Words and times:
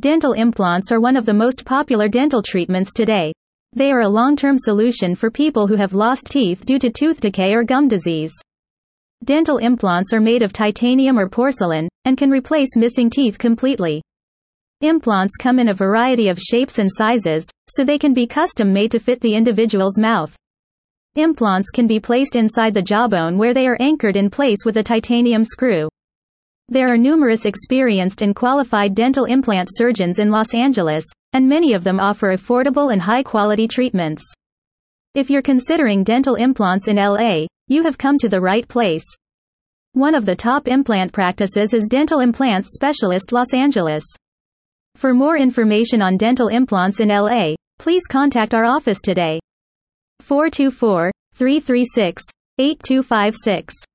Dental 0.00 0.32
implants 0.32 0.90
are 0.92 1.00
one 1.00 1.14
of 1.14 1.26
the 1.26 1.34
most 1.34 1.66
popular 1.66 2.08
dental 2.08 2.42
treatments 2.42 2.90
today. 2.90 3.34
They 3.74 3.92
are 3.92 4.00
a 4.00 4.08
long-term 4.08 4.56
solution 4.56 5.14
for 5.14 5.30
people 5.30 5.66
who 5.66 5.76
have 5.76 5.92
lost 5.92 6.24
teeth 6.24 6.64
due 6.64 6.78
to 6.78 6.88
tooth 6.88 7.20
decay 7.20 7.52
or 7.52 7.64
gum 7.64 7.86
disease. 7.86 8.32
Dental 9.24 9.58
implants 9.58 10.14
are 10.14 10.20
made 10.20 10.40
of 10.40 10.54
titanium 10.54 11.18
or 11.18 11.28
porcelain, 11.28 11.86
and 12.06 12.16
can 12.16 12.30
replace 12.30 12.76
missing 12.76 13.10
teeth 13.10 13.36
completely. 13.36 14.00
Implants 14.80 15.36
come 15.36 15.58
in 15.58 15.68
a 15.68 15.74
variety 15.74 16.28
of 16.28 16.38
shapes 16.38 16.78
and 16.78 16.88
sizes, 16.90 17.46
so 17.68 17.84
they 17.84 17.98
can 17.98 18.14
be 18.14 18.26
custom 18.26 18.72
made 18.72 18.92
to 18.92 19.00
fit 19.00 19.20
the 19.20 19.34
individual's 19.34 19.98
mouth. 19.98 20.34
Implants 21.16 21.68
can 21.68 21.86
be 21.86 22.00
placed 22.00 22.36
inside 22.36 22.72
the 22.72 22.80
jawbone 22.80 23.36
where 23.36 23.52
they 23.52 23.66
are 23.66 23.76
anchored 23.80 24.16
in 24.16 24.30
place 24.30 24.64
with 24.64 24.78
a 24.78 24.82
titanium 24.82 25.44
screw. 25.44 25.89
There 26.72 26.88
are 26.88 26.96
numerous 26.96 27.46
experienced 27.46 28.22
and 28.22 28.34
qualified 28.34 28.94
dental 28.94 29.24
implant 29.24 29.68
surgeons 29.72 30.20
in 30.20 30.30
Los 30.30 30.54
Angeles, 30.54 31.04
and 31.32 31.48
many 31.48 31.72
of 31.72 31.82
them 31.82 31.98
offer 31.98 32.28
affordable 32.28 32.92
and 32.92 33.02
high 33.02 33.24
quality 33.24 33.66
treatments. 33.66 34.22
If 35.16 35.30
you're 35.30 35.42
considering 35.42 36.04
dental 36.04 36.36
implants 36.36 36.86
in 36.86 36.94
LA, 36.94 37.46
you 37.66 37.82
have 37.82 37.98
come 37.98 38.18
to 38.18 38.28
the 38.28 38.40
right 38.40 38.68
place. 38.68 39.02
One 39.94 40.14
of 40.14 40.26
the 40.26 40.36
top 40.36 40.68
implant 40.68 41.12
practices 41.12 41.74
is 41.74 41.88
Dental 41.88 42.20
Implants 42.20 42.70
Specialist 42.72 43.32
Los 43.32 43.52
Angeles. 43.52 44.04
For 44.94 45.12
more 45.12 45.36
information 45.36 46.00
on 46.00 46.16
dental 46.16 46.46
implants 46.46 47.00
in 47.00 47.08
LA, 47.08 47.56
please 47.80 48.06
contact 48.06 48.54
our 48.54 48.64
office 48.64 49.00
today. 49.00 49.40
424 50.20 51.10
336 51.34 52.22
8256. 52.58 53.89